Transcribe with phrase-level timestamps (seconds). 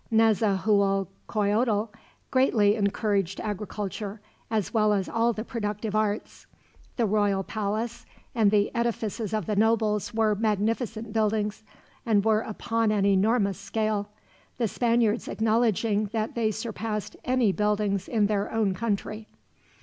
[0.11, 1.89] Nezahualcoyotl
[2.31, 6.47] greatly encouraged agriculture, as well as all the productive arts.
[6.97, 11.61] The royal palace and the edifices of the nobles were magnificent buildings,
[12.03, 14.09] and were upon an enormous scale,
[14.57, 19.27] the Spaniards acknowledging that they surpassed any buildings in their own country.